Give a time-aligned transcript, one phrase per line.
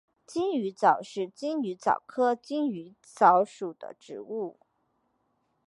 [0.25, 4.57] 金鱼藻是金鱼藻科金鱼藻属的植物。